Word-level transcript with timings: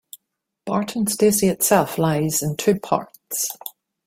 Barton 0.65 1.05
Stacey 1.05 1.47
itself 1.49 1.99
lies 1.99 2.41
in 2.41 2.55
two 2.57 2.79
parts. 2.79 3.55